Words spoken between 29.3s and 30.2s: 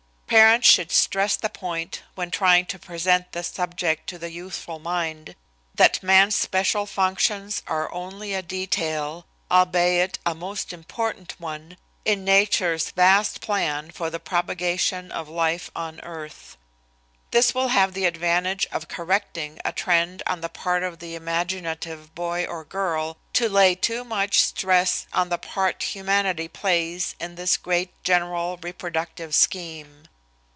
scheme.